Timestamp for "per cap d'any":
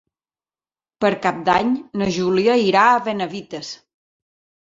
1.03-1.75